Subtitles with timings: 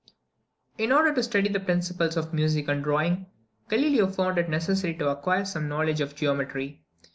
[0.79, 3.27] In order to study the principles of music and drawing,
[3.69, 6.83] Galileo found it necessary to acquire some knowledge of geometry.